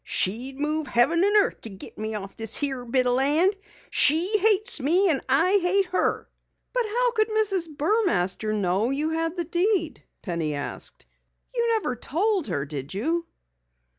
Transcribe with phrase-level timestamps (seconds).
[0.03, 3.55] "She'd move Heaven and Earth to git me off this here bit o' land.
[3.91, 6.27] She hates me, and I hate her."
[6.73, 7.77] "But how could Mrs.
[7.77, 11.05] Burmaster know you had the deed?" Penny asked.
[11.53, 13.27] "You never told her, did you?"